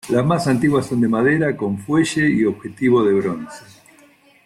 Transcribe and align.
La 0.09 0.23
más 0.23 0.47
antiguas 0.47 0.87
son 0.87 0.99
de 0.99 1.07
madera, 1.07 1.55
con 1.55 1.77
fuelle 1.77 2.27
y 2.27 2.43
objetivo 2.43 3.03
de 3.03 3.13
bronce. 3.13 3.63